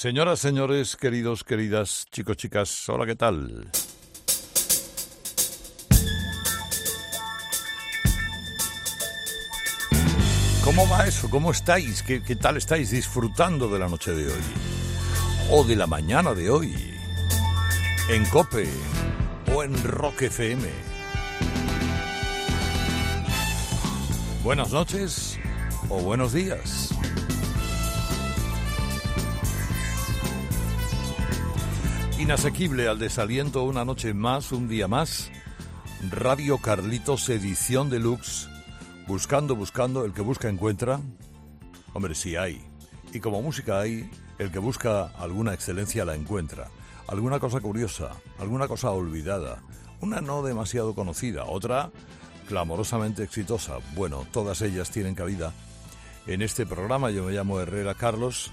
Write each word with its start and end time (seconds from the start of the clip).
Señoras, 0.00 0.38
señores, 0.38 0.94
queridos, 0.94 1.42
queridas, 1.42 2.06
chicos, 2.12 2.36
chicas, 2.36 2.88
hola, 2.88 3.04
¿qué 3.04 3.16
tal? 3.16 3.68
¿Cómo 10.62 10.88
va 10.88 11.04
eso? 11.04 11.28
¿Cómo 11.28 11.50
estáis? 11.50 12.04
¿Qué, 12.04 12.22
¿Qué, 12.22 12.36
tal 12.36 12.58
estáis 12.58 12.92
disfrutando 12.92 13.68
de 13.68 13.80
la 13.80 13.88
noche 13.88 14.12
de 14.12 14.28
hoy? 14.28 14.42
¿O 15.50 15.64
de 15.64 15.74
la 15.74 15.88
mañana 15.88 16.32
de 16.32 16.48
hoy? 16.48 16.94
¿En 18.08 18.24
Cope? 18.26 18.68
¿O 19.52 19.64
en 19.64 19.82
Rock 19.82 20.22
FM? 20.22 20.62
Buenas 24.44 24.70
noches 24.70 25.40
o 25.88 25.98
buenos 25.98 26.32
días. 26.32 26.94
Inasequible 32.18 32.88
al 32.88 32.98
desaliento 32.98 33.62
una 33.62 33.84
noche 33.84 34.12
más, 34.12 34.50
un 34.50 34.66
día 34.66 34.88
más. 34.88 35.30
Radio 36.10 36.58
Carlitos 36.58 37.28
edición 37.28 37.90
deluxe. 37.90 38.48
Buscando, 39.06 39.54
buscando, 39.54 40.04
el 40.04 40.12
que 40.12 40.22
busca 40.22 40.48
encuentra. 40.48 41.00
Hombre, 41.94 42.16
sí 42.16 42.34
hay. 42.34 42.60
Y 43.12 43.20
como 43.20 43.40
música 43.40 43.78
hay, 43.78 44.10
el 44.40 44.50
que 44.50 44.58
busca 44.58 45.12
alguna 45.16 45.54
excelencia 45.54 46.04
la 46.04 46.16
encuentra. 46.16 46.68
Alguna 47.06 47.38
cosa 47.38 47.60
curiosa, 47.60 48.10
alguna 48.40 48.66
cosa 48.66 48.90
olvidada, 48.90 49.62
una 50.00 50.20
no 50.20 50.42
demasiado 50.42 50.96
conocida, 50.96 51.44
otra 51.44 51.92
clamorosamente 52.48 53.22
exitosa. 53.22 53.78
Bueno, 53.94 54.26
todas 54.32 54.60
ellas 54.62 54.90
tienen 54.90 55.14
cabida 55.14 55.52
en 56.26 56.42
este 56.42 56.66
programa. 56.66 57.12
Yo 57.12 57.22
me 57.22 57.32
llamo 57.32 57.60
Herrera 57.60 57.94
Carlos 57.94 58.50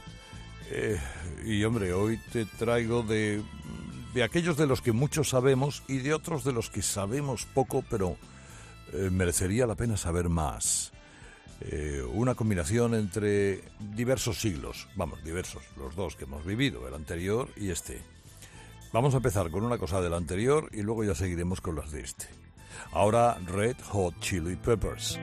eh, 0.71 0.99
y 1.45 1.63
hombre, 1.63 1.93
hoy 1.93 2.19
te 2.31 2.45
traigo 2.45 3.03
de, 3.03 3.41
de 4.13 4.23
aquellos 4.23 4.57
de 4.57 4.67
los 4.67 4.81
que 4.81 4.91
muchos 4.91 5.29
sabemos 5.29 5.83
y 5.87 5.97
de 5.97 6.13
otros 6.13 6.43
de 6.43 6.53
los 6.53 6.69
que 6.69 6.81
sabemos 6.81 7.45
poco, 7.45 7.83
pero 7.89 8.17
eh, 8.93 9.09
merecería 9.11 9.67
la 9.67 9.75
pena 9.75 9.97
saber 9.97 10.29
más. 10.29 10.91
Eh, 11.61 12.03
una 12.13 12.35
combinación 12.35 12.95
entre 12.95 13.63
diversos 13.79 14.39
siglos, 14.39 14.87
vamos, 14.95 15.23
diversos, 15.23 15.63
los 15.77 15.95
dos 15.95 16.15
que 16.15 16.25
hemos 16.25 16.45
vivido, 16.45 16.87
el 16.87 16.93
anterior 16.93 17.49
y 17.55 17.69
este. 17.69 18.01
Vamos 18.91 19.13
a 19.13 19.17
empezar 19.17 19.49
con 19.51 19.63
una 19.63 19.77
cosa 19.77 20.01
del 20.01 20.13
anterior 20.13 20.69
y 20.73 20.81
luego 20.81 21.03
ya 21.03 21.15
seguiremos 21.15 21.61
con 21.61 21.75
las 21.75 21.91
de 21.91 22.01
este. 22.01 22.27
Ahora 22.91 23.37
Red 23.45 23.77
Hot 23.89 24.19
Chili 24.19 24.55
Peppers. 24.55 25.19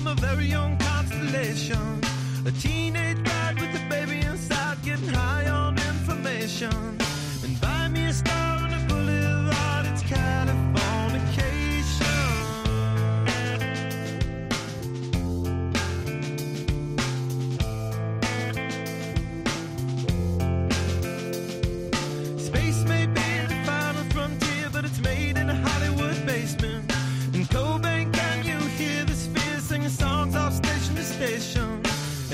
became 0.00 0.12
a 0.12 0.14
very 0.14 0.46
young 0.46 0.76
constellation, 0.78 2.00
a 2.46 2.52
teenage. 2.52 3.39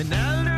Ronaldo. 0.08 0.55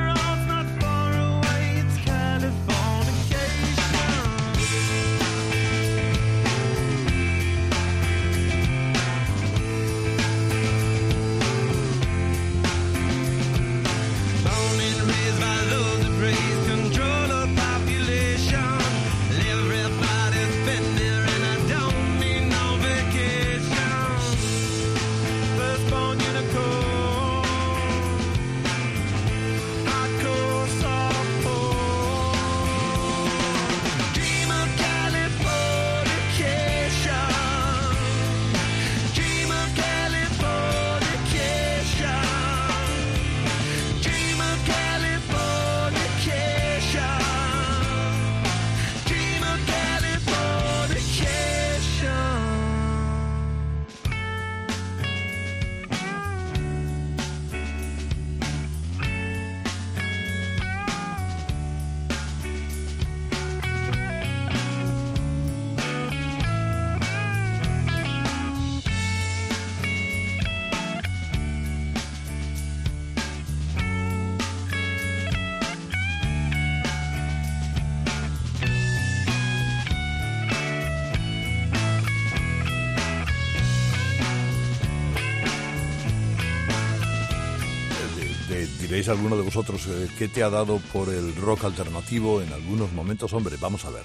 ¿Veis 88.98 89.08
alguno 89.08 89.36
de 89.36 89.44
vosotros 89.44 89.86
eh, 89.86 90.08
qué 90.18 90.26
te 90.26 90.42
ha 90.42 90.50
dado 90.50 90.80
por 90.92 91.08
el 91.08 91.32
rock 91.36 91.66
alternativo 91.66 92.42
en 92.42 92.52
algunos 92.52 92.92
momentos? 92.92 93.32
Hombre, 93.32 93.54
vamos 93.60 93.84
a 93.84 93.90
ver. 93.90 94.02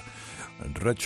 Red, 0.75 0.97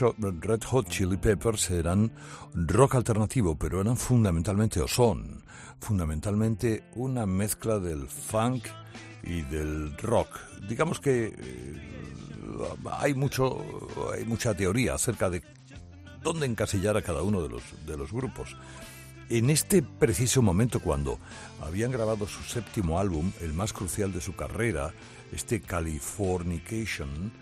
Red 0.42 0.64
Hot 0.66 0.90
Chili 0.90 1.16
Peppers 1.16 1.72
eran 1.72 2.12
rock 2.54 2.96
alternativo, 2.96 3.58
pero 3.58 3.80
eran 3.80 3.96
fundamentalmente, 3.96 4.82
o 4.82 4.90
son, 4.90 5.42
fundamentalmente 5.80 6.84
una 6.96 7.26
mezcla 7.26 7.80
del 7.80 8.10
funk 8.10 8.66
y 9.24 9.40
del 9.44 9.98
rock. 10.00 10.38
Digamos 10.68 11.00
que 11.00 11.34
eh, 11.38 12.14
hay 12.92 13.14
mucho, 13.14 13.64
hay 14.14 14.26
mucha 14.26 14.54
teoría 14.54 14.96
acerca 14.96 15.30
de 15.30 15.42
dónde 16.22 16.46
encasillar 16.46 16.98
a 16.98 17.02
cada 17.02 17.22
uno 17.22 17.42
de 17.42 17.48
los, 17.48 17.64
de 17.86 17.96
los 17.96 18.12
grupos. 18.12 18.58
En 19.30 19.50
este 19.50 19.82
preciso 19.82 20.42
momento, 20.42 20.80
cuando 20.80 21.20
habían 21.62 21.92
grabado 21.92 22.28
su 22.28 22.44
séptimo 22.44 22.98
álbum, 22.98 23.32
el 23.42 23.54
más 23.54 23.74
crucial 23.74 24.14
de 24.14 24.22
su 24.22 24.36
carrera, 24.36 24.94
este 25.34 25.60
Californication, 25.60 27.34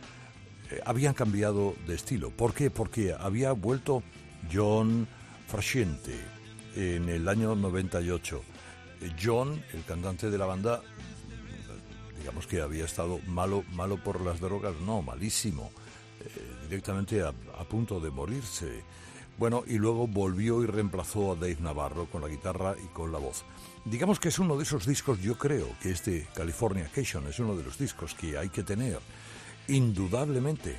eh, 0.71 0.81
habían 0.83 1.13
cambiado 1.13 1.75
de 1.85 1.93
estilo. 1.93 2.31
¿Por 2.31 2.55
qué? 2.55 2.71
Porque 2.71 3.13
había 3.13 3.51
vuelto 3.51 4.01
John 4.51 5.07
Frusciante 5.47 6.19
en 6.75 7.07
el 7.07 7.27
año 7.27 7.55
98. 7.55 8.41
Eh, 9.01 9.11
John, 9.23 9.63
el 9.73 9.83
cantante 9.83 10.31
de 10.31 10.37
la 10.39 10.47
banda, 10.47 10.81
digamos 12.17 12.47
que 12.47 12.61
había 12.61 12.85
estado 12.85 13.19
malo, 13.27 13.63
malo 13.73 13.97
por 14.03 14.21
las 14.21 14.39
drogas, 14.39 14.73
no, 14.85 15.03
malísimo, 15.03 15.69
eh, 16.19 16.67
directamente 16.67 17.21
a, 17.21 17.31
punto 17.69 17.99
de 17.99 18.09
morirse. 18.09 18.83
Bueno, 19.37 19.63
y 19.67 19.77
luego 19.77 20.07
volvió 20.07 20.63
y 20.63 20.65
reemplazó 20.65 21.33
a 21.33 21.35
Dave 21.35 21.57
Navarro 21.59 22.05
con 22.05 22.21
la 22.21 22.29
guitarra 22.29 22.75
y 22.81 22.87
con 22.87 23.11
la 23.11 23.19
voz. 23.19 23.43
Digamos 23.83 24.19
que 24.19 24.29
es 24.29 24.39
uno 24.39 24.55
de 24.55 24.63
esos 24.63 24.85
discos, 24.85 25.21
yo 25.21 25.37
creo 25.37 25.67
que 25.81 25.91
este 25.91 26.27
California 26.33 26.89
Cation 26.93 27.27
es 27.27 27.39
uno 27.39 27.55
de 27.55 27.63
los 27.63 27.77
discos 27.77 28.15
que 28.15 28.37
hay 28.37 28.49
que 28.49 28.63
tener. 28.63 28.99
Indudablemente 29.67 30.77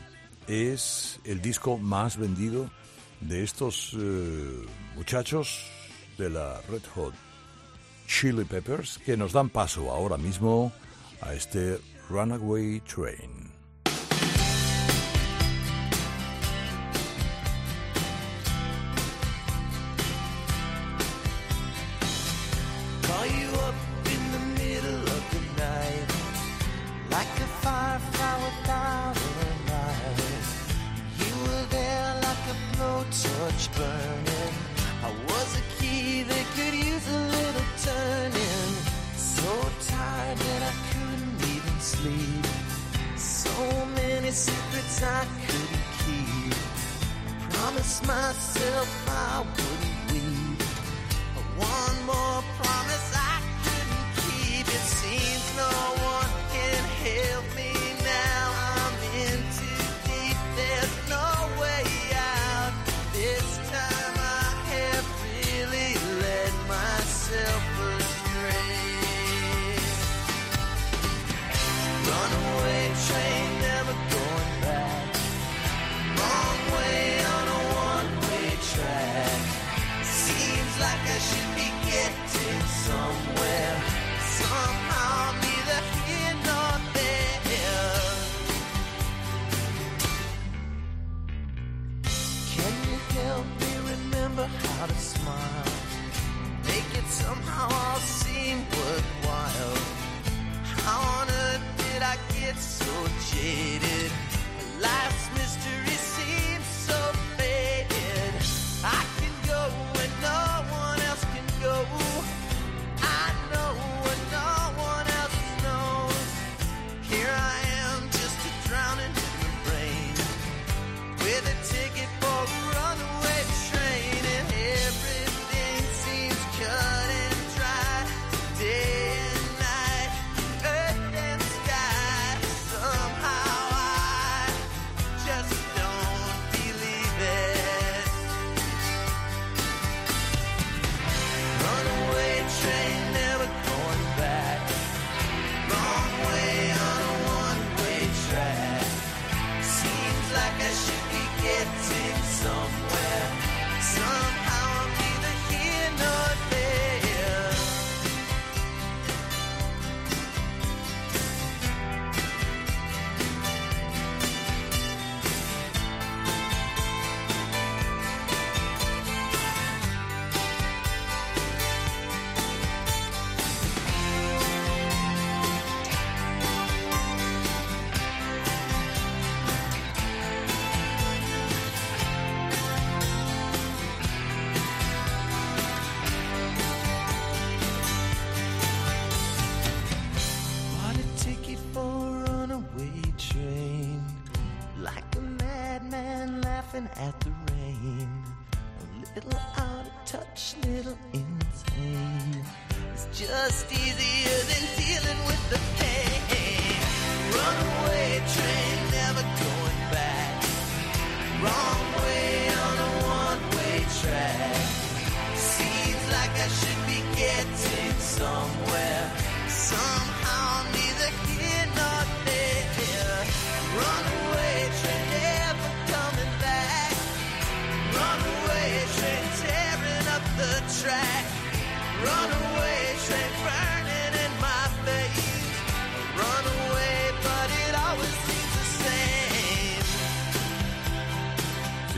es 0.48 1.20
el 1.24 1.42
disco 1.42 1.76
más 1.76 2.16
vendido 2.16 2.70
de 3.20 3.42
estos 3.44 3.94
eh, 3.98 4.66
muchachos 4.94 5.66
de 6.16 6.30
la 6.30 6.60
Red 6.62 6.82
Hot 6.94 7.14
Chili 8.06 8.44
Peppers 8.44 8.98
que 8.98 9.16
nos 9.16 9.32
dan 9.32 9.50
paso 9.50 9.90
ahora 9.90 10.16
mismo 10.16 10.72
a 11.20 11.34
este 11.34 11.78
Runaway 12.08 12.80
Train. 12.80 13.35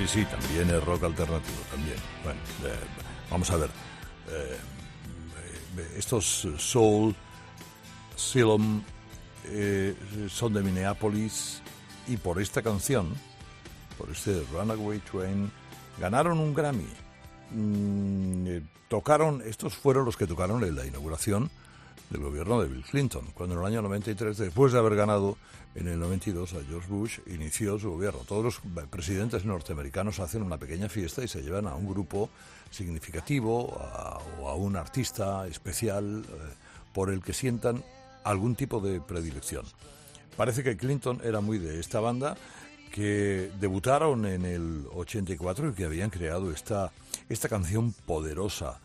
Sí, 0.08 0.24
también 0.24 0.70
es 0.70 0.82
rock 0.84 1.04
alternativo, 1.04 1.58
también. 1.70 1.96
Bueno, 2.24 2.40
eh, 2.64 2.74
vamos 3.30 3.50
a 3.50 3.56
ver. 3.56 3.70
Eh, 4.28 4.56
eh, 5.76 5.88
estos 5.96 6.48
Soul, 6.56 7.14
Silom, 8.16 8.82
son 10.28 10.52
de 10.52 10.62
Minneapolis 10.62 11.62
y 12.06 12.16
por 12.16 12.40
esta 12.40 12.60
canción, 12.62 13.14
por 13.96 14.10
este 14.10 14.42
Runaway 14.52 14.98
Train, 15.00 15.50
ganaron 15.98 16.38
un 16.38 16.54
Grammy. 16.54 16.88
Mm, 17.50 18.58
tocaron, 18.88 19.42
estos 19.46 19.74
fueron 19.74 20.04
los 20.04 20.16
que 20.16 20.26
tocaron 20.26 20.64
en 20.64 20.74
la 20.74 20.86
inauguración 20.86 21.50
del 22.10 22.22
gobierno 22.22 22.60
de 22.60 22.68
Bill 22.68 22.84
Clinton, 22.84 23.26
cuando 23.34 23.54
en 23.54 23.60
el 23.60 23.66
año 23.66 23.82
93, 23.82 24.36
después 24.36 24.72
de 24.72 24.78
haber 24.78 24.96
ganado 24.96 25.36
en 25.74 25.88
el 25.88 25.98
92 25.98 26.54
a 26.54 26.64
George 26.68 26.88
Bush, 26.88 27.18
inició 27.26 27.78
su 27.78 27.90
gobierno. 27.90 28.20
Todos 28.26 28.44
los 28.44 28.60
presidentes 28.88 29.44
norteamericanos 29.44 30.18
hacen 30.20 30.42
una 30.42 30.58
pequeña 30.58 30.88
fiesta 30.88 31.22
y 31.22 31.28
se 31.28 31.42
llevan 31.42 31.66
a 31.66 31.74
un 31.74 31.88
grupo 31.88 32.30
significativo 32.70 33.78
o 34.40 34.48
a 34.48 34.54
un 34.54 34.76
artista 34.76 35.46
especial 35.46 36.24
eh, 36.26 36.34
por 36.92 37.10
el 37.10 37.22
que 37.22 37.32
sientan 37.32 37.82
algún 38.24 38.54
tipo 38.54 38.80
de 38.80 39.00
predilección. 39.00 39.64
Parece 40.36 40.62
que 40.62 40.76
Clinton 40.76 41.20
era 41.24 41.40
muy 41.40 41.58
de 41.58 41.80
esta 41.80 42.00
banda 42.00 42.36
que 42.92 43.50
debutaron 43.60 44.26
en 44.26 44.44
el 44.44 44.86
84 44.94 45.70
y 45.70 45.72
que 45.72 45.84
habían 45.84 46.10
creado 46.10 46.50
esta, 46.50 46.92
esta 47.28 47.48
canción 47.48 47.92
poderosa 47.92 48.80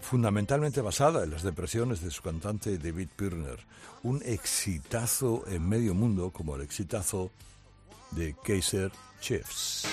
fundamentalmente 0.00 0.80
basada 0.80 1.24
en 1.24 1.30
las 1.30 1.42
depresiones 1.42 2.02
de 2.02 2.10
su 2.10 2.22
cantante 2.22 2.78
David 2.78 3.08
Pirner, 3.16 3.58
un 4.02 4.22
exitazo 4.24 5.44
en 5.46 5.68
medio 5.68 5.94
mundo 5.94 6.30
como 6.30 6.56
el 6.56 6.62
exitazo 6.62 7.30
de 8.10 8.34
Kaiser 8.44 8.90
Chiefs. 9.20 9.86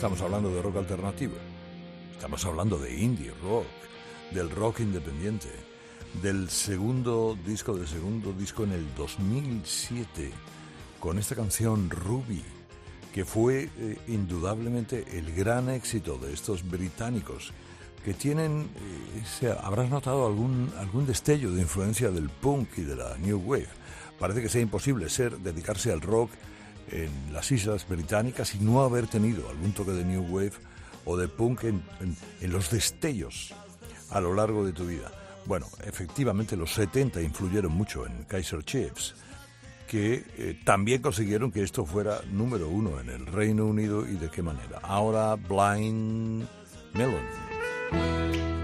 Estamos 0.00 0.22
hablando 0.22 0.48
de 0.48 0.62
rock 0.62 0.76
alternativo. 0.78 1.34
Estamos 2.12 2.42
hablando 2.46 2.78
de 2.78 2.98
indie 2.98 3.34
rock, 3.42 3.66
del 4.30 4.48
rock 4.48 4.80
independiente, 4.80 5.50
del 6.22 6.48
segundo 6.48 7.36
disco, 7.44 7.76
del 7.76 7.86
segundo 7.86 8.32
disco 8.32 8.64
en 8.64 8.72
el 8.72 8.94
2007, 8.94 10.30
con 10.98 11.18
esta 11.18 11.34
canción 11.34 11.90
Ruby, 11.90 12.42
que 13.12 13.26
fue 13.26 13.68
eh, 13.76 13.98
indudablemente 14.08 15.04
el 15.18 15.34
gran 15.34 15.68
éxito 15.68 16.16
de 16.16 16.32
estos 16.32 16.66
británicos 16.66 17.52
que 18.02 18.14
tienen, 18.14 18.70
eh, 19.42 19.54
habrás 19.62 19.90
notado 19.90 20.26
algún, 20.26 20.72
algún 20.78 21.04
destello 21.04 21.52
de 21.52 21.60
influencia 21.60 22.10
del 22.10 22.30
punk 22.30 22.70
y 22.78 22.82
de 22.84 22.96
la 22.96 23.18
new 23.18 23.36
wave. 23.44 23.68
Parece 24.18 24.40
que 24.40 24.48
sea 24.48 24.62
imposible 24.62 25.10
ser, 25.10 25.36
dedicarse 25.40 25.92
al 25.92 26.00
rock 26.00 26.30
en 26.90 27.32
las 27.32 27.50
islas 27.52 27.86
británicas 27.88 28.54
y 28.54 28.58
no 28.58 28.82
haber 28.82 29.06
tenido 29.06 29.48
algún 29.48 29.72
toque 29.72 29.92
de 29.92 30.04
New 30.04 30.22
Wave 30.28 30.52
o 31.04 31.16
de 31.16 31.28
punk 31.28 31.64
en, 31.64 31.82
los 32.42 32.70
destellos 32.70 33.54
a 34.10 34.20
lo 34.20 34.34
largo 34.34 34.64
de 34.64 34.72
tu 34.72 34.86
vida. 34.86 35.10
Bueno, 35.46 35.66
efectivamente 35.84 36.56
los 36.56 36.72
70 36.74 37.22
influyeron 37.22 37.72
mucho 37.72 38.06
en 38.06 38.24
Kaiser 38.24 38.62
Chiefs, 38.64 39.14
que 39.88 40.24
eh, 40.36 40.60
también 40.64 41.02
consiguieron 41.02 41.50
que 41.50 41.62
esto 41.62 41.86
fuera 41.86 42.20
número 42.30 42.68
uno 42.68 43.00
en 43.00 43.08
el 43.08 43.26
Reino 43.26 43.66
Unido 43.66 44.06
y 44.06 44.14
de 44.14 44.28
qué 44.28 44.42
manera. 44.42 44.78
Ahora 44.82 45.36
Blind 45.36 46.46
Melon. 46.94 48.59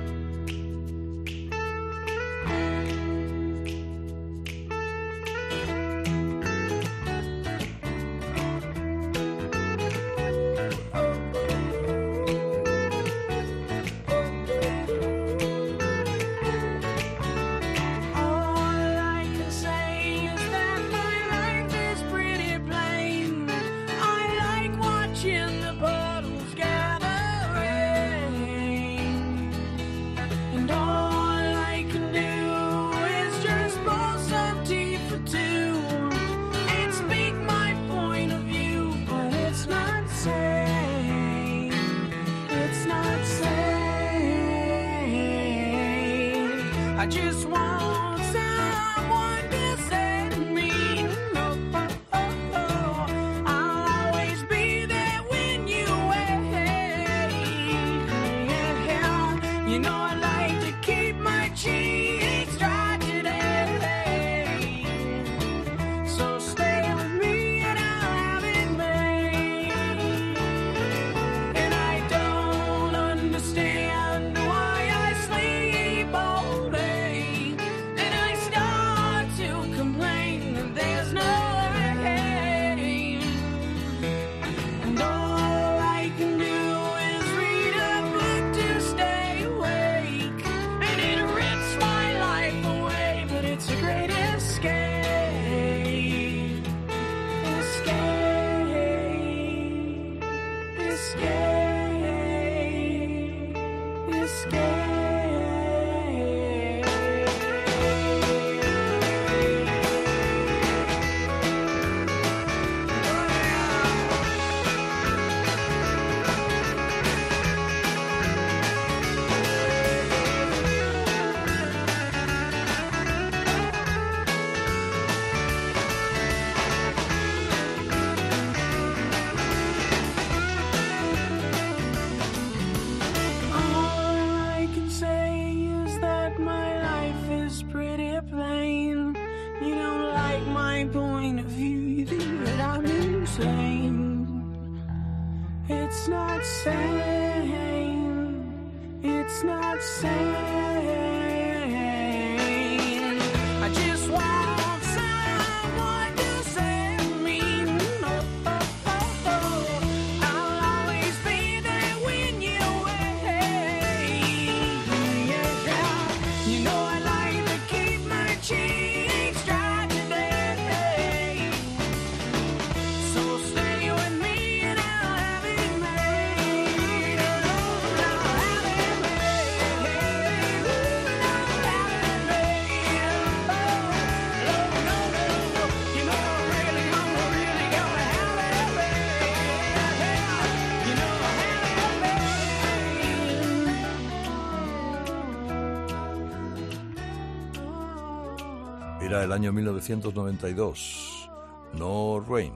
El 199.12 199.32
año 199.32 199.52
1992. 199.52 201.30
No 201.74 202.20
Rain, 202.20 202.54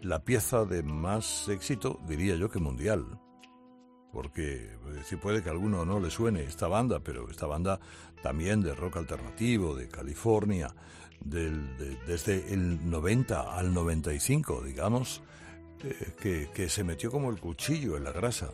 la 0.00 0.24
pieza 0.24 0.64
de 0.64 0.82
más 0.82 1.48
éxito, 1.48 2.00
diría 2.06 2.36
yo 2.36 2.48
que 2.50 2.58
mundial. 2.58 3.06
Porque 4.12 4.64
eh, 4.64 5.02
si 5.04 5.16
puede 5.16 5.42
que 5.42 5.50
a 5.50 5.52
alguno 5.52 5.84
no 5.84 6.00
le 6.00 6.10
suene 6.10 6.42
esta 6.44 6.66
banda, 6.66 7.00
pero 7.00 7.28
esta 7.30 7.46
banda 7.46 7.78
también 8.22 8.62
de 8.62 8.74
rock 8.74 8.96
alternativo, 8.96 9.74
de 9.76 9.88
California, 9.88 10.74
desde 11.20 12.52
el 12.52 12.90
90 12.90 13.56
al 13.56 13.74
95, 13.74 14.62
digamos, 14.62 15.22
eh, 15.84 16.48
que, 16.54 16.68
se 16.68 16.84
metió 16.84 17.10
como 17.10 17.30
el 17.30 17.38
cuchillo 17.38 17.96
en 17.96 18.04
la 18.04 18.12
grasa. 18.12 18.50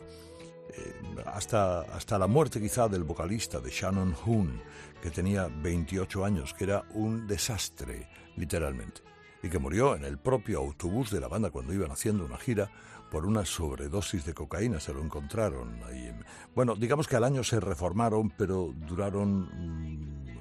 Eh, 0.69 0.95
hasta, 1.25 1.81
hasta 1.81 2.19
la 2.19 2.27
muerte 2.27 2.59
quizá 2.59 2.87
del 2.87 3.03
vocalista 3.03 3.59
de 3.59 3.69
Shannon 3.69 4.15
Hoon, 4.25 4.61
que 5.01 5.11
tenía 5.11 5.47
28 5.47 6.25
años, 6.25 6.53
que 6.53 6.65
era 6.65 6.83
un 6.93 7.27
desastre, 7.27 8.09
literalmente, 8.35 9.01
y 9.43 9.49
que 9.49 9.59
murió 9.59 9.95
en 9.95 10.03
el 10.03 10.17
propio 10.17 10.59
autobús 10.59 11.11
de 11.11 11.19
la 11.19 11.27
banda 11.27 11.51
cuando 11.51 11.73
iban 11.73 11.91
haciendo 11.91 12.25
una 12.25 12.37
gira 12.37 12.71
por 13.09 13.25
una 13.25 13.45
sobredosis 13.45 14.25
de 14.25 14.33
cocaína, 14.33 14.79
se 14.79 14.93
lo 14.93 15.01
encontraron 15.01 15.81
ahí. 15.85 16.13
Bueno, 16.53 16.75
digamos 16.75 17.07
que 17.07 17.15
al 17.15 17.23
año 17.23 17.43
se 17.43 17.59
reformaron, 17.59 18.31
pero 18.31 18.73
duraron 18.75 19.43
mm, 19.43 20.37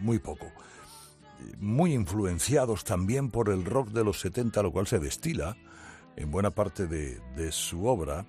muy 0.00 0.18
poco. 0.18 0.46
Muy 1.58 1.92
influenciados 1.92 2.84
también 2.84 3.30
por 3.30 3.50
el 3.50 3.64
rock 3.64 3.90
de 3.90 4.02
los 4.02 4.20
70, 4.20 4.62
lo 4.62 4.72
cual 4.72 4.86
se 4.86 4.98
destila 4.98 5.56
en 6.16 6.30
buena 6.30 6.50
parte 6.50 6.86
de, 6.86 7.20
de 7.36 7.52
su 7.52 7.86
obra, 7.86 8.24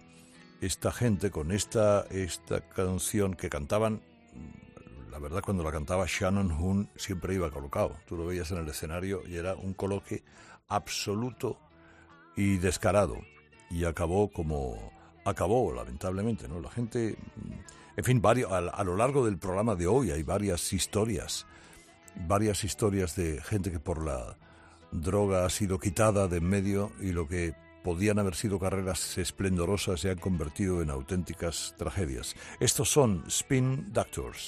esta 0.61 0.91
gente 0.91 1.31
con 1.31 1.51
esta, 1.51 2.05
esta 2.09 2.61
canción 2.61 3.35
que 3.35 3.49
cantaban 3.49 4.01
la 5.17 5.23
verdad, 5.23 5.41
cuando 5.43 5.63
la 5.63 5.71
cantaba 5.71 6.05
Shannon 6.07 6.51
Hoon 6.51 6.89
siempre 6.95 7.33
iba 7.33 7.49
colocado. 7.49 7.97
Tú 8.05 8.15
lo 8.15 8.27
veías 8.27 8.51
en 8.51 8.59
el 8.59 8.69
escenario 8.69 9.23
y 9.27 9.37
era 9.37 9.55
un 9.55 9.73
coloque 9.73 10.23
absoluto 10.67 11.57
y 12.35 12.57
descarado. 12.57 13.17
Y 13.71 13.85
acabó 13.85 14.29
como 14.31 14.91
acabó, 15.25 15.73
lamentablemente, 15.73 16.47
¿no? 16.47 16.59
La 16.59 16.69
gente, 16.69 17.17
en 17.95 18.03
fin, 18.03 18.21
varios, 18.21 18.51
a, 18.51 18.83
lo 18.83 18.95
largo 18.95 19.25
del 19.25 19.39
programa 19.39 19.73
de 19.73 19.87
hoy 19.87 20.11
hay 20.11 20.21
varias 20.21 20.71
historias, 20.71 21.47
varias 22.27 22.63
historias 22.63 23.15
de 23.15 23.41
gente 23.41 23.71
que 23.71 23.79
por 23.79 24.05
la 24.05 24.37
droga 24.91 25.45
ha 25.45 25.49
sido 25.49 25.79
quitada 25.79 26.27
de 26.27 26.37
en 26.37 26.47
medio 26.47 26.91
y 27.01 27.11
lo 27.11 27.27
que 27.27 27.55
podían 27.87 28.19
haber 28.19 28.35
sido 28.35 28.59
carreras 28.59 29.17
esplendorosas 29.17 30.01
se 30.01 30.09
han 30.09 30.17
convertido 30.17 30.81
en 30.81 30.89
auténticas 30.89 31.73
tragedias. 31.77 32.35
Estos 32.59 32.89
son 32.89 33.23
Spin 33.29 33.93
Doctors. 33.93 34.45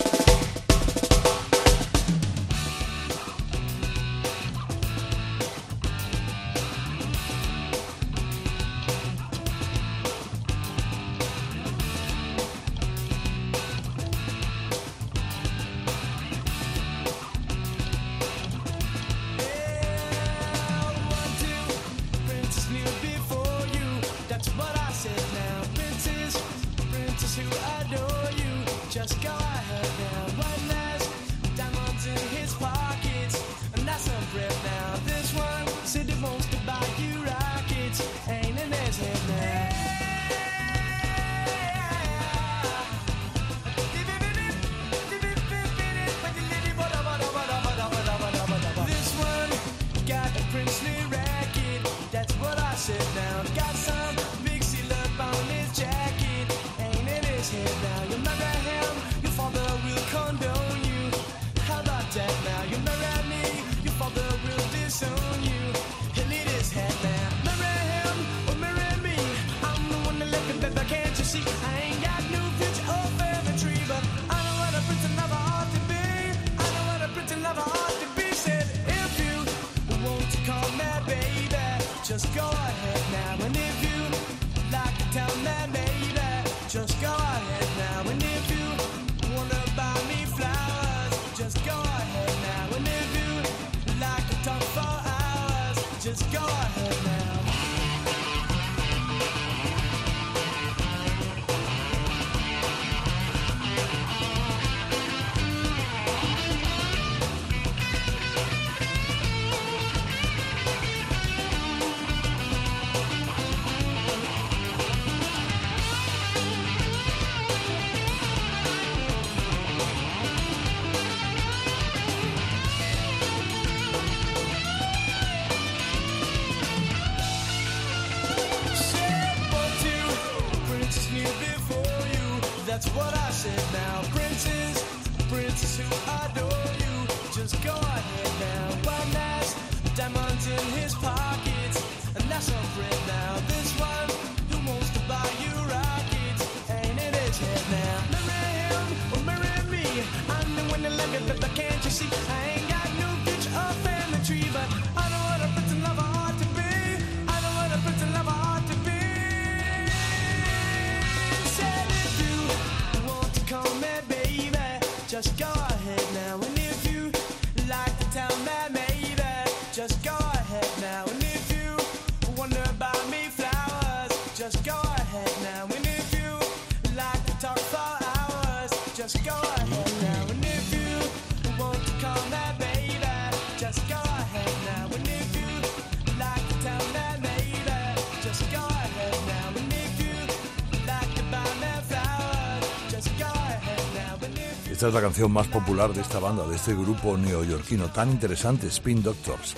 Es 194.90 194.96
la 194.96 195.02
canción 195.02 195.32
más 195.32 195.46
popular 195.48 195.94
de 195.94 196.02
esta 196.02 196.18
banda, 196.18 196.48
de 196.48 196.56
este 196.56 196.74
grupo 196.74 197.16
neoyorquino 197.16 197.92
tan 197.92 198.10
interesante, 198.10 198.66
Spin 198.68 199.04
Doctors. 199.04 199.56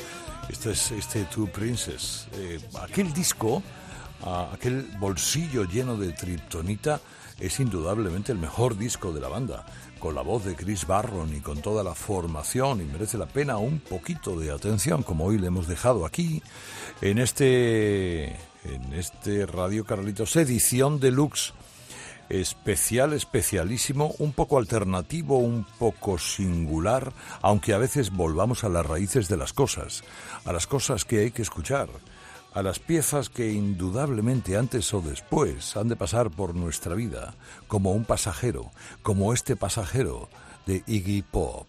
Este 0.50 0.72
es 0.72 0.92
este 0.92 1.24
Two 1.24 1.48
Princes. 1.48 2.28
Eh, 2.34 2.60
aquel 2.82 3.14
disco, 3.14 3.64
aquel 4.52 4.84
bolsillo 5.00 5.64
lleno 5.64 5.96
de 5.96 6.12
triptonita, 6.12 7.00
es 7.40 7.62
indudablemente 7.62 8.34
el 8.34 8.40
mejor 8.40 8.78
disco 8.78 9.14
de 9.14 9.22
la 9.22 9.30
banda, 9.30 9.66
con 10.00 10.16
la 10.16 10.22
voz 10.22 10.44
de 10.44 10.56
Chris 10.56 10.86
Barron 10.86 11.34
y 11.34 11.40
con 11.40 11.62
toda 11.62 11.82
la 11.82 11.96
formación, 11.96 12.82
y 12.82 12.84
merece 12.84 13.18
la 13.18 13.28
pena 13.28 13.56
un 13.56 13.80
poquito 13.80 14.38
de 14.38 14.52
atención, 14.52 15.02
como 15.02 15.26
hoy 15.26 15.38
le 15.38 15.48
hemos 15.48 15.66
dejado 15.66 16.06
aquí, 16.06 16.44
en 17.00 17.20
este, 17.20 18.26
en 18.66 18.94
este 18.94 19.46
Radio 19.46 19.86
Carlitos, 19.86 20.36
edición 20.36 21.00
deluxe 21.00 21.54
especial, 22.40 23.14
especialísimo, 23.14 24.14
un 24.20 24.34
poco 24.34 24.58
alternativo, 24.58 25.38
un 25.38 25.66
poco 25.78 26.18
singular, 26.18 27.14
aunque 27.42 27.74
a 27.74 27.78
veces 27.78 28.12
volvamos 28.12 28.64
a 28.64 28.70
las 28.70 28.86
raíces 28.86 29.28
de 29.28 29.38
las 29.38 29.54
cosas, 29.54 30.04
a 30.46 30.54
las 30.54 30.68
cosas 30.68 31.06
que 31.06 31.20
hay 31.20 31.32
que 31.32 31.42
escuchar, 31.42 31.90
a 32.54 32.64
las 32.64 32.80
piezas 32.80 33.30
que 33.30 33.52
indudablemente 33.52 34.58
antes 34.58 34.94
o 34.94 35.02
después 35.02 35.76
han 35.78 35.88
de 35.88 35.96
pasar 35.96 36.32
por 36.32 36.56
nuestra 36.56 36.96
vida, 36.96 37.36
como 37.68 37.92
un 37.92 38.06
pasajero, 38.06 38.72
como 39.02 39.34
este 39.34 39.56
pasajero 39.56 40.30
de 40.66 40.84
Iggy 40.88 41.24
Pop. 41.24 41.68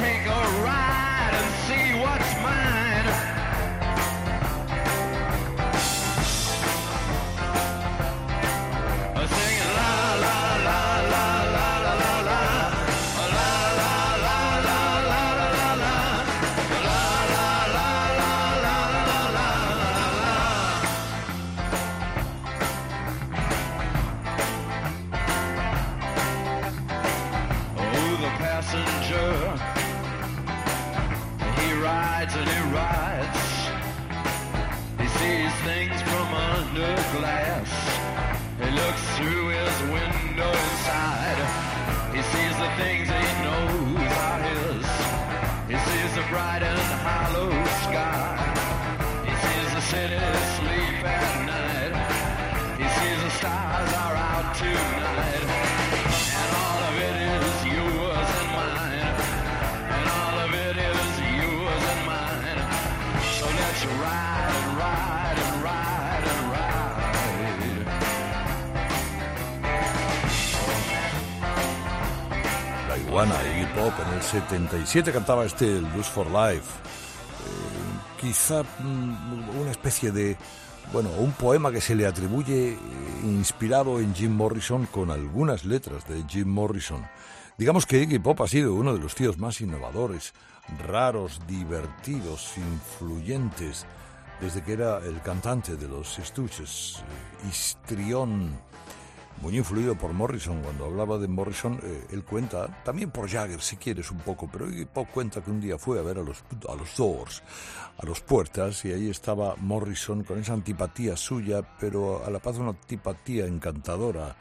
Take 0.00 0.24
a 0.24 0.42
ride 0.64 1.30
and 1.34 1.54
see 1.66 2.00
what's 2.00 2.34
mine. 2.42 2.79
La 73.20 73.26
iguana, 73.26 73.54
Iggy 73.54 73.66
Pop, 73.74 73.92
en 74.06 74.14
el 74.14 74.22
77 74.22 75.12
cantaba 75.12 75.44
este 75.44 75.66
Lose 75.66 76.10
for 76.10 76.26
Life. 76.28 76.64
Eh, 77.44 78.18
quizá 78.18 78.62
mm, 78.62 79.60
una 79.60 79.70
especie 79.70 80.10
de, 80.10 80.38
bueno, 80.90 81.10
un 81.18 81.32
poema 81.32 81.70
que 81.70 81.82
se 81.82 81.94
le 81.94 82.06
atribuye 82.06 82.72
eh, 82.72 82.78
inspirado 83.24 84.00
en 84.00 84.14
Jim 84.14 84.32
Morrison 84.34 84.86
con 84.86 85.10
algunas 85.10 85.66
letras 85.66 86.08
de 86.08 86.24
Jim 86.26 86.48
Morrison. 86.48 87.06
Digamos 87.58 87.84
que 87.84 88.00
Iggy 88.00 88.20
Pop 88.20 88.40
ha 88.40 88.48
sido 88.48 88.72
uno 88.72 88.94
de 88.94 89.00
los 89.00 89.14
tíos 89.14 89.36
más 89.36 89.60
innovadores, 89.60 90.32
raros, 90.88 91.42
divertidos, 91.46 92.54
influyentes, 92.56 93.84
desde 94.40 94.62
que 94.62 94.72
era 94.72 94.96
el 94.96 95.20
cantante 95.20 95.76
de 95.76 95.88
los 95.88 96.16
Stooges, 96.24 97.00
eh, 97.00 97.48
histrión, 97.50 98.58
muy 99.40 99.56
influido 99.56 99.96
por 99.96 100.12
Morrison. 100.12 100.62
Cuando 100.62 100.84
hablaba 100.86 101.18
de 101.18 101.28
Morrison, 101.28 101.80
eh, 101.82 102.06
él 102.10 102.24
cuenta, 102.24 102.82
también 102.84 103.10
por 103.10 103.28
Jagger 103.28 103.60
si 103.60 103.76
quieres 103.76 104.10
un 104.10 104.18
poco, 104.18 104.48
pero 104.50 104.66
Pop 104.92 105.08
cuenta 105.12 105.42
que 105.42 105.50
un 105.50 105.60
día 105.60 105.78
fue 105.78 105.98
a 105.98 106.02
ver 106.02 106.18
a 106.18 106.22
los, 106.22 106.42
a 106.68 106.74
los 106.74 106.96
Doors, 106.96 107.42
a 107.98 108.06
los 108.06 108.20
Puertas, 108.20 108.84
y 108.84 108.92
ahí 108.92 109.08
estaba 109.10 109.56
Morrison 109.56 110.24
con 110.24 110.38
esa 110.38 110.52
antipatía 110.52 111.16
suya, 111.16 111.62
pero 111.78 112.24
a 112.24 112.30
la 112.30 112.38
paz 112.38 112.58
una 112.58 112.70
antipatía 112.70 113.46
encantadora, 113.46 114.36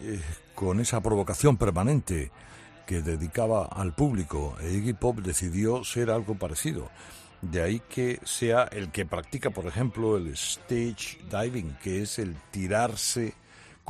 eh, 0.00 0.20
con 0.54 0.80
esa 0.80 1.00
provocación 1.00 1.56
permanente 1.56 2.30
que 2.86 3.02
dedicaba 3.02 3.66
al 3.66 3.94
público. 3.94 4.56
E 4.60 4.72
Iggy 4.72 4.94
Pop 4.94 5.18
decidió 5.20 5.84
ser 5.84 6.10
algo 6.10 6.34
parecido. 6.34 6.90
De 7.42 7.62
ahí 7.62 7.80
que 7.88 8.20
sea 8.24 8.64
el 8.64 8.90
que 8.90 9.06
practica, 9.06 9.50
por 9.50 9.66
ejemplo, 9.66 10.16
el 10.16 10.28
stage 10.34 11.18
diving, 11.30 11.76
que 11.82 12.02
es 12.02 12.18
el 12.18 12.36
tirarse 12.50 13.34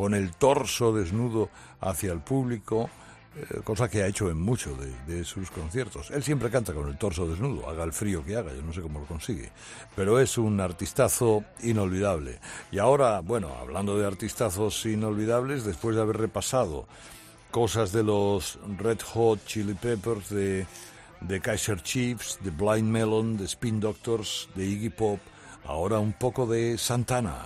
con 0.01 0.15
el 0.15 0.33
torso 0.33 0.95
desnudo 0.95 1.51
hacia 1.83 2.11
el 2.11 2.21
público, 2.21 2.89
eh, 3.37 3.61
cosa 3.63 3.87
que 3.87 4.03
ha 4.03 4.07
hecho 4.07 4.31
en 4.31 4.41
muchos 4.41 4.73
de, 5.07 5.25
sus 5.25 5.51
conciertos. 5.51 6.11
Él 6.11 6.23
siempre 6.23 6.49
canta 6.49 6.73
con 6.73 6.89
el 6.89 6.97
torso 6.97 7.29
desnudo, 7.29 7.69
haga 7.69 7.85
el 7.85 7.93
frío 7.93 8.25
que 8.25 8.35
haga, 8.35 8.55
yo 8.55 8.63
no 8.63 8.73
sé 8.73 8.81
cómo 8.81 9.01
lo 9.01 9.05
consigue, 9.05 9.51
pero 9.95 10.19
es 10.19 10.39
un 10.39 10.59
artistazo 10.59 11.45
inolvidable. 11.63 12.39
Y 12.73 12.79
ahora, 12.79 13.21
bueno, 13.21 13.55
hablando 13.61 13.99
de 13.99 14.07
artistazos 14.07 14.87
inolvidables, 14.87 15.67
después 15.67 15.95
de 15.97 16.01
haber 16.01 16.17
repasado 16.17 16.87
cosas 17.51 17.93
de 17.93 18.03
los 18.03 18.59
Red 18.79 19.01
Hot 19.13 19.45
Chili 19.45 19.75
Peppers, 19.75 20.31
de, 20.31 20.67
de 21.21 21.41
Kaiser 21.43 21.83
Chiefs, 21.83 22.39
de 22.43 22.53
Blind 22.53 22.89
Melon, 22.89 23.37
de 23.37 23.45
Spin 23.45 23.81
Doctors, 23.81 24.49
de 24.55 24.65
Iggy 24.65 24.89
Pop, 24.89 25.21
ahora 25.67 25.99
un 25.99 26.15
poco 26.15 26.47
de 26.47 26.79
Santana. 26.79 27.43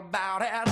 About 0.00 0.42
it. 0.42 0.69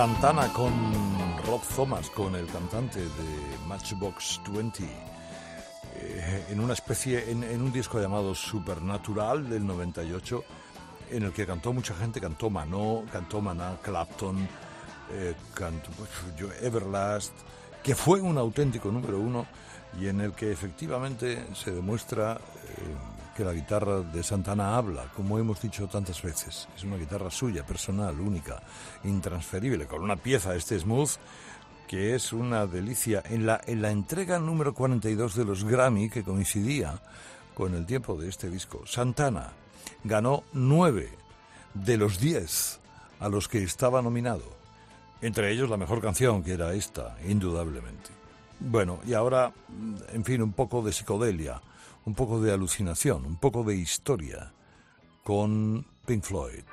Santana 0.00 0.50
con 0.54 0.72
Rob 1.46 1.60
Thomas, 1.76 2.08
con 2.08 2.34
el 2.34 2.46
cantante 2.46 3.00
de 3.00 3.66
Matchbox 3.68 4.40
20, 4.50 4.82
eh, 4.82 6.46
en 6.48 6.58
una 6.58 6.72
especie, 6.72 7.30
en, 7.30 7.60
un 7.60 7.70
disco 7.70 8.00
llamado 8.00 8.34
Supernatural 8.34 9.50
del 9.50 9.66
98, 9.66 10.42
en 11.10 11.24
el 11.24 11.32
que 11.34 11.44
cantó 11.44 11.74
mucha 11.74 11.94
gente, 11.94 12.18
cantó 12.18 12.48
Manó, 12.48 13.04
cantó 13.12 13.42
Maná, 13.42 13.76
Clapton, 13.82 14.48
eh, 15.12 15.34
cantó 15.52 15.90
pues, 15.90 16.08
yo, 16.34 16.48
Everlast, 16.62 17.34
que 17.82 17.94
fue 17.94 18.22
un 18.22 18.38
auténtico 18.38 18.90
número 18.90 19.20
uno 19.20 19.46
y 20.00 20.06
en 20.06 20.22
el 20.22 20.32
que 20.32 20.50
efectivamente 20.50 21.44
se 21.54 21.72
demuestra 21.72 22.36
eh, 22.38 23.09
que 23.40 23.44
la 23.46 23.54
guitarra 23.54 24.02
de 24.02 24.22
Santana 24.22 24.76
habla, 24.76 25.10
como 25.16 25.38
hemos 25.38 25.62
dicho 25.62 25.88
tantas 25.88 26.20
veces. 26.20 26.68
Es 26.76 26.84
una 26.84 26.98
guitarra 26.98 27.30
suya, 27.30 27.64
personal, 27.64 28.20
única, 28.20 28.62
intransferible, 29.02 29.86
con 29.86 30.02
una 30.02 30.16
pieza, 30.16 30.54
este 30.54 30.78
smooth, 30.78 31.12
que 31.88 32.14
es 32.14 32.34
una 32.34 32.66
delicia. 32.66 33.22
En 33.24 33.46
la, 33.46 33.58
en 33.66 33.80
la 33.80 33.92
entrega 33.92 34.38
número 34.38 34.74
42 34.74 35.36
de 35.36 35.44
los 35.46 35.64
Grammy, 35.64 36.10
que 36.10 36.22
coincidía 36.22 37.00
con 37.54 37.74
el 37.74 37.86
tiempo 37.86 38.14
de 38.14 38.28
este 38.28 38.50
disco, 38.50 38.82
Santana 38.86 39.52
ganó 40.04 40.44
nueve 40.52 41.08
de 41.72 41.96
los 41.96 42.20
diez 42.20 42.78
a 43.20 43.30
los 43.30 43.48
que 43.48 43.62
estaba 43.62 44.02
nominado. 44.02 44.44
Entre 45.22 45.50
ellos 45.50 45.70
la 45.70 45.78
mejor 45.78 46.02
canción, 46.02 46.42
que 46.42 46.52
era 46.52 46.74
esta, 46.74 47.16
indudablemente. 47.26 48.10
Bueno, 48.58 49.00
y 49.06 49.14
ahora, 49.14 49.50
en 50.12 50.26
fin, 50.26 50.42
un 50.42 50.52
poco 50.52 50.82
de 50.82 50.92
psicodelia, 50.92 51.62
un 52.04 52.14
poco 52.14 52.40
de 52.40 52.52
alucinación, 52.52 53.24
un 53.24 53.36
poco 53.36 53.64
de 53.64 53.76
historia 53.76 54.52
con 55.24 55.86
Pink 56.06 56.24
Floyd. 56.24 56.64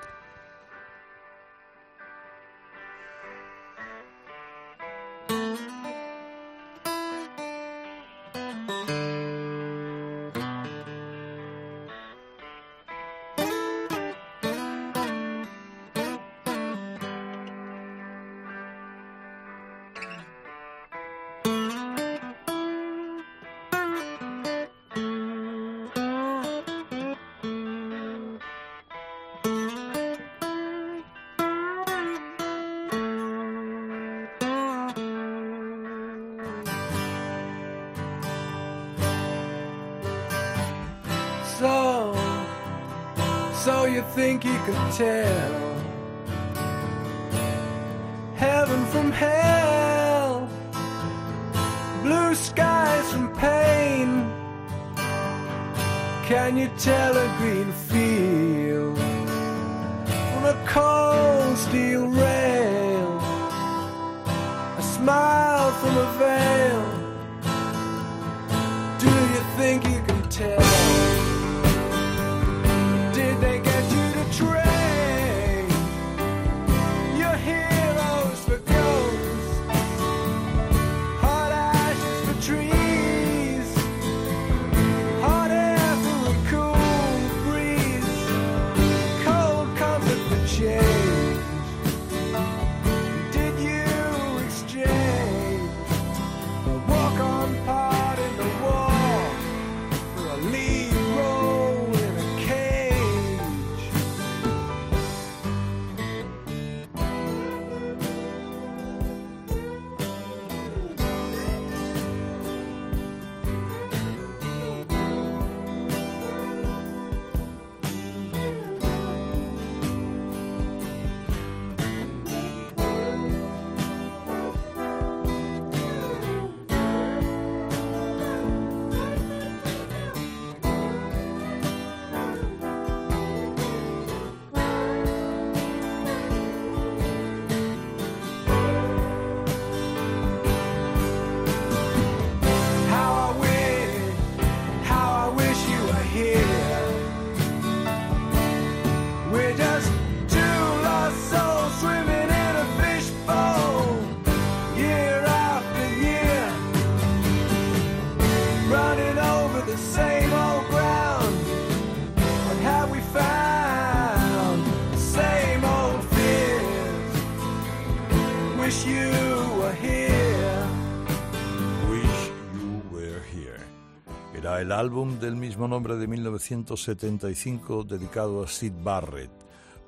Álbum 174.77 175.19
del 175.19 175.35
mismo 175.35 175.67
nombre 175.67 175.95
de 175.95 176.05
1975 176.05 177.83
dedicado 177.83 178.43
a 178.43 178.47
Sid 178.47 178.73
Barrett, 178.83 179.31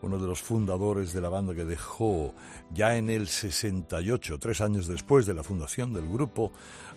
uno 0.01 0.17
de 0.17 0.25
los 0.25 0.41
fundadores 0.41 1.13
de 1.13 1.21
la 1.21 1.29
banda 1.29 1.53
que 1.53 1.63
dejó 1.63 2.33
ya 2.73 2.97
en 2.97 3.11
el 3.11 3.27
68, 3.27 4.39
tres 4.39 4.61
años 4.61 4.87
después 4.87 5.27
de 5.27 5.35
la 5.35 5.43
fundación 5.43 5.93
del 5.93 6.09
grupo, 6.09 6.51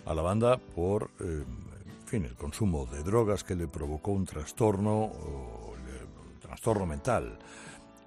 a 0.07 0.15
la 0.15 0.23
banda 0.23 0.57
por, 0.57 1.11
eh, 1.19 1.43
fin, 2.07 2.25
el 2.25 2.33
consumo 2.33 2.87
de 2.87 3.03
drogas 3.03 3.43
que 3.43 3.53
le 3.53 3.67
provocó 3.67 4.11
un 4.11 4.25
trastorno, 4.25 5.11
trastorno 6.41 6.87
mental. 6.87 7.37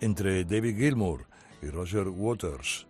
Entre 0.01 0.45
David 0.45 0.78
Gilmour 0.78 1.26
y 1.62 1.68
Roger 1.68 2.09
Waters 2.09 2.89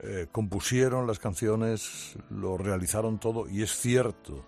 eh, 0.00 0.26
compusieron 0.30 1.06
las 1.06 1.18
canciones, 1.18 2.16
lo 2.28 2.58
realizaron 2.58 3.18
todo 3.18 3.48
y 3.48 3.62
es 3.62 3.74
cierto 3.74 4.44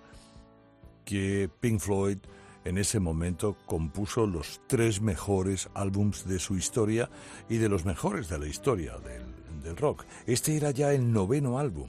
que 1.07 1.49
Pink 1.61 1.81
Floyd 1.81 2.19
en 2.65 2.79
ese 2.79 2.99
momento 3.01 3.57
compuso 3.65 4.27
los 4.27 4.61
tres 4.67 5.01
mejores 5.01 5.71
álbums 5.73 6.27
de 6.27 6.41
su 6.41 6.57
historia 6.57 7.09
y 7.49 7.57
de 7.57 7.69
los 7.69 7.85
mejores 7.87 8.29
de 8.29 8.39
la 8.39 8.49
historia 8.49 8.99
del, 8.99 9.63
del 9.63 9.77
rock. 9.77 10.05
Este 10.27 10.57
era 10.57 10.73
ya 10.73 10.93
el 10.93 11.13
noveno 11.13 11.61
álbum. 11.61 11.89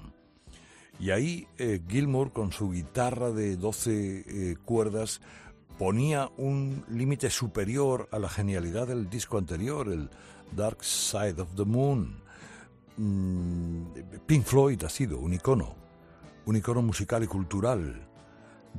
Y 1.00 1.10
ahí 1.10 1.48
eh, 1.58 1.82
Gilmour 1.88 2.32
con 2.32 2.52
su 2.52 2.72
guitarra 2.72 3.32
de 3.32 3.58
12 3.58 4.24
eh, 4.28 4.56
cuerdas 4.64 5.20
ponía 5.80 6.30
un 6.38 6.86
límite 6.90 7.30
superior 7.32 8.08
a 8.12 8.20
la 8.20 8.30
genialidad 8.30 8.88
del 8.88 9.10
disco 9.10 9.38
anterior, 9.40 9.90
el 9.90 10.10
Dark 10.56 10.84
Side 10.84 11.42
of 11.42 11.56
the 11.56 11.66
Moon. 11.66 12.22
Mm, 12.98 13.84
Pink 14.28 14.46
Floyd 14.46 14.84
ha 14.84 14.90
sido 14.90 15.20
un 15.20 15.34
icono, 15.34 15.76
un 16.46 16.56
icono 16.56 16.84
musical 16.84 17.24
y 17.24 17.28
cultural 17.28 18.07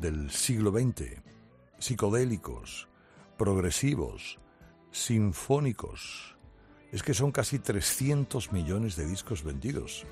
del 0.01 0.30
siglo 0.30 0.70
XX, 0.70 1.22
psicodélicos, 1.78 2.88
progresivos, 3.36 4.38
sinfónicos. 4.90 6.36
Es 6.92 7.03
que 7.03 7.14
son 7.14 7.32
casi 7.32 7.59
300 7.59 8.53
millones 8.53 8.96
de 8.96 9.07
discos 9.07 9.42
vendidos. 9.42 10.05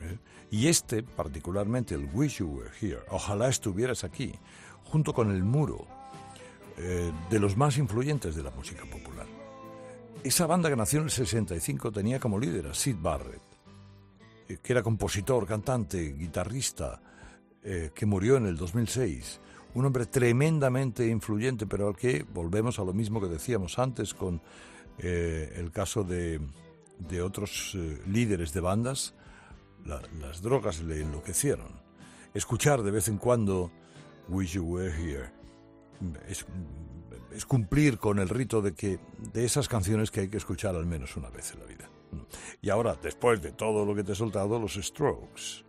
¿eh? 0.00 0.18
Y 0.50 0.68
este, 0.68 1.02
particularmente, 1.02 1.94
el 1.94 2.08
Wish 2.12 2.38
You 2.38 2.48
Were 2.48 2.70
Here, 2.80 3.00
ojalá 3.10 3.48
estuvieras 3.48 4.04
aquí, 4.04 4.34
junto 4.84 5.14
con 5.14 5.30
el 5.30 5.44
muro, 5.44 5.86
eh, 6.76 7.12
de 7.30 7.40
los 7.40 7.56
más 7.56 7.78
influyentes 7.78 8.34
de 8.34 8.42
la 8.42 8.50
música 8.50 8.84
popular. 8.84 9.26
Esa 10.22 10.46
banda 10.46 10.68
que 10.68 10.76
nació 10.76 10.98
en 11.00 11.06
el 11.06 11.10
65 11.10 11.92
tenía 11.92 12.18
como 12.20 12.38
líder 12.38 12.66
a 12.66 12.74
Sid 12.74 12.96
Barrett, 13.00 13.42
eh, 14.48 14.58
que 14.62 14.72
era 14.72 14.82
compositor, 14.82 15.46
cantante, 15.46 16.14
guitarrista, 16.14 17.00
eh, 17.70 17.90
que 17.94 18.06
murió 18.06 18.36
en 18.38 18.46
el 18.46 18.56
2006. 18.56 19.40
Un 19.74 19.84
hombre 19.84 20.06
tremendamente 20.06 21.06
influyente, 21.06 21.66
pero 21.66 21.88
al 21.88 21.96
que 21.96 22.24
volvemos 22.32 22.78
a 22.78 22.84
lo 22.84 22.94
mismo 22.94 23.20
que 23.20 23.26
decíamos 23.28 23.78
antes 23.78 24.14
con 24.14 24.40
eh, 24.98 25.52
el 25.56 25.70
caso 25.70 26.02
de, 26.02 26.40
de 26.98 27.20
otros 27.22 27.74
eh, 27.76 28.00
líderes 28.06 28.52
de 28.54 28.60
bandas. 28.60 29.14
La- 29.84 30.00
las 30.20 30.40
drogas 30.40 30.80
le 30.82 31.02
enloquecieron. 31.02 31.68
Escuchar 32.32 32.82
de 32.82 32.90
vez 32.90 33.08
en 33.08 33.18
cuando 33.18 33.70
Wish 34.28 34.52
You 34.54 34.64
Were 34.64 34.90
Here 34.90 35.30
es, 36.28 36.46
es 37.32 37.44
cumplir 37.44 37.98
con 37.98 38.18
el 38.18 38.28
rito 38.30 38.62
de 38.62 38.72
que 38.74 38.98
de 39.32 39.44
esas 39.44 39.68
canciones 39.68 40.10
que 40.10 40.20
hay 40.20 40.28
que 40.28 40.36
escuchar 40.38 40.74
al 40.76 40.86
menos 40.86 41.16
una 41.16 41.28
vez 41.30 41.52
en 41.52 41.60
la 41.60 41.66
vida. 41.66 41.90
Y 42.62 42.70
ahora, 42.70 42.96
después 43.02 43.42
de 43.42 43.52
todo 43.52 43.84
lo 43.84 43.94
que 43.94 44.02
te 44.02 44.12
he 44.12 44.14
soltado, 44.14 44.58
los 44.58 44.74
Strokes. 44.74 45.67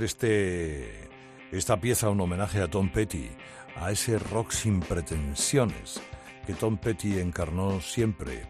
Este 0.00 1.10
esta 1.52 1.78
pieza 1.78 2.08
un 2.08 2.18
homenaje 2.18 2.62
a 2.62 2.70
Tom 2.70 2.88
Petty, 2.90 3.28
a 3.76 3.92
ese 3.92 4.18
rock 4.18 4.52
sin 4.52 4.80
pretensiones 4.80 6.00
que 6.46 6.54
Tom 6.54 6.78
Petty 6.78 7.18
encarnó 7.18 7.78
siempre. 7.82 8.46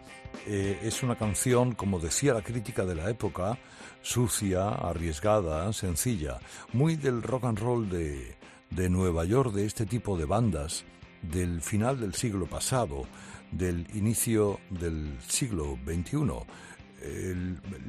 Eh, 0.47 0.79
es 0.83 1.03
una 1.03 1.17
canción, 1.17 1.73
como 1.73 1.99
decía 1.99 2.33
la 2.33 2.41
crítica 2.41 2.85
de 2.85 2.95
la 2.95 3.09
época, 3.09 3.59
sucia, 4.01 4.69
arriesgada, 4.69 5.73
sencilla, 5.73 6.39
muy 6.71 6.95
del 6.95 7.21
rock 7.21 7.43
and 7.43 7.59
roll 7.59 7.89
de, 7.89 8.37
de 8.69 8.89
Nueva 8.89 9.25
York, 9.25 9.51
de 9.51 9.65
este 9.65 9.85
tipo 9.85 10.17
de 10.17 10.23
bandas 10.23 10.85
del 11.21 11.61
final 11.61 11.99
del 11.99 12.13
siglo 12.13 12.45
pasado, 12.45 13.05
del 13.51 13.85
inicio 13.93 14.61
del 14.69 15.17
siglo 15.27 15.77
XXI, 15.85 16.45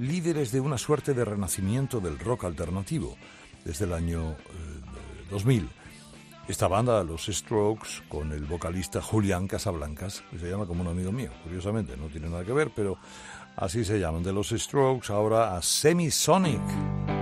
líderes 0.01 0.51
de 0.51 0.59
una 0.59 0.77
suerte 0.77 1.15
de 1.15 1.25
renacimiento 1.25 2.01
del 2.01 2.19
rock 2.19 2.45
alternativo 2.45 3.17
desde 3.65 3.87
el 3.87 3.93
año 3.93 4.33
eh, 4.33 5.27
2000. 5.31 5.69
Esta 6.47 6.69
banda, 6.69 7.03
los 7.03 7.27
Strokes, 7.27 8.03
con 8.09 8.33
el 8.33 8.45
vocalista 8.45 9.01
Julián 9.01 9.49
Casablancas, 9.49 10.23
que 10.31 10.39
se 10.39 10.51
llama 10.51 10.67
como 10.67 10.83
un 10.83 10.89
amigo 10.89 11.11
mío, 11.11 11.31
curiosamente, 11.43 11.97
no 11.97 12.09
tiene 12.09 12.29
nada 12.29 12.45
que 12.45 12.53
ver, 12.53 12.71
pero 12.77 12.99
así 13.57 13.85
se 13.85 13.99
llaman. 13.99 14.23
De 14.23 14.33
los 14.33 14.51
Strokes 14.51 15.11
ahora 15.11 15.57
a 15.57 15.63
Semisonic. 15.63 17.14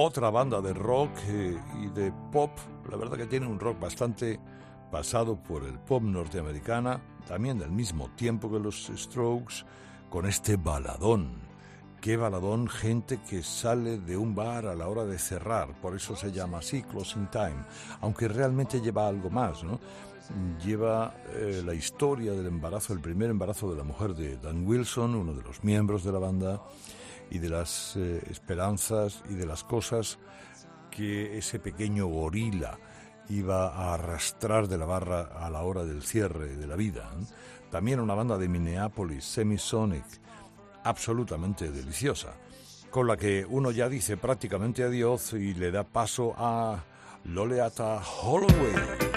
Otra 0.00 0.30
banda 0.30 0.60
de 0.60 0.72
rock 0.74 1.10
eh, 1.26 1.58
y 1.82 1.88
de 1.88 2.12
pop, 2.30 2.52
la 2.88 2.96
verdad 2.96 3.16
que 3.16 3.26
tiene 3.26 3.48
un 3.48 3.58
rock 3.58 3.80
bastante 3.80 4.38
pasado 4.92 5.34
por 5.42 5.64
el 5.64 5.76
pop 5.80 6.04
norteamericana, 6.04 7.00
también 7.26 7.58
del 7.58 7.72
mismo 7.72 8.08
tiempo 8.14 8.48
que 8.48 8.60
los 8.60 8.92
Strokes, 8.94 9.64
con 10.08 10.26
este 10.26 10.56
baladón. 10.56 11.40
Qué 12.00 12.16
baladón, 12.16 12.68
gente 12.68 13.18
que 13.28 13.42
sale 13.42 13.98
de 13.98 14.16
un 14.16 14.36
bar 14.36 14.66
a 14.66 14.76
la 14.76 14.86
hora 14.86 15.04
de 15.04 15.18
cerrar, 15.18 15.74
por 15.80 15.96
eso 15.96 16.14
se 16.14 16.30
llama 16.30 16.58
así, 16.58 16.84
Closing 16.84 17.28
Time, 17.32 17.64
aunque 18.00 18.28
realmente 18.28 18.80
lleva 18.80 19.08
algo 19.08 19.30
más, 19.30 19.64
¿no? 19.64 19.80
Lleva 20.64 21.12
eh, 21.34 21.60
la 21.66 21.74
historia 21.74 22.30
del 22.34 22.46
embarazo, 22.46 22.92
el 22.92 23.00
primer 23.00 23.30
embarazo 23.30 23.68
de 23.68 23.76
la 23.76 23.82
mujer 23.82 24.14
de 24.14 24.36
Dan 24.36 24.64
Wilson, 24.64 25.16
uno 25.16 25.34
de 25.34 25.42
los 25.42 25.64
miembros 25.64 26.04
de 26.04 26.12
la 26.12 26.20
banda, 26.20 26.62
y 27.30 27.38
de 27.38 27.50
las 27.50 27.96
eh, 27.96 28.22
esperanzas 28.30 29.22
y 29.28 29.34
de 29.34 29.46
las 29.46 29.64
cosas 29.64 30.18
que 30.90 31.38
ese 31.38 31.58
pequeño 31.58 32.06
gorila 32.06 32.78
iba 33.28 33.68
a 33.68 33.94
arrastrar 33.94 34.68
de 34.68 34.78
la 34.78 34.86
barra 34.86 35.22
a 35.38 35.50
la 35.50 35.62
hora 35.62 35.84
del 35.84 36.02
cierre 36.02 36.56
de 36.56 36.66
la 36.66 36.76
vida. 36.76 37.10
¿eh? 37.14 37.24
También 37.70 38.00
una 38.00 38.14
banda 38.14 38.38
de 38.38 38.48
Minneapolis, 38.48 39.24
Semisonic, 39.24 40.04
absolutamente 40.84 41.70
deliciosa, 41.70 42.34
con 42.90 43.06
la 43.06 43.16
que 43.16 43.44
uno 43.48 43.70
ya 43.70 43.88
dice 43.88 44.16
prácticamente 44.16 44.82
adiós 44.82 45.34
y 45.34 45.54
le 45.54 45.70
da 45.70 45.84
paso 45.84 46.34
a 46.36 46.82
Loleata 47.24 48.00
Holloway. 48.22 49.07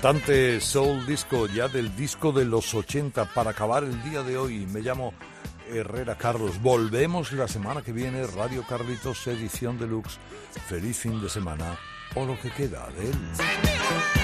Cantante 0.00 0.62
soul 0.62 1.04
disco 1.04 1.46
ya 1.46 1.68
del 1.68 1.94
disco 1.94 2.32
de 2.32 2.46
los 2.46 2.74
80 2.74 3.34
para 3.34 3.50
acabar 3.50 3.84
el 3.84 4.02
día 4.02 4.22
de 4.22 4.38
hoy. 4.38 4.66
Me 4.66 4.80
llamo 4.80 5.12
Herrera 5.70 6.16
Carlos. 6.16 6.62
Volvemos 6.62 7.32
la 7.32 7.46
semana 7.46 7.82
que 7.82 7.92
viene, 7.92 8.26
Radio 8.26 8.64
Carlitos, 8.66 9.26
edición 9.26 9.78
deluxe. 9.78 10.18
Feliz 10.68 10.96
fin 10.96 11.20
de 11.20 11.28
semana 11.28 11.78
o 12.14 12.24
lo 12.24 12.40
que 12.40 12.50
queda 12.50 12.88
de 12.96 13.10
él. 13.10 14.19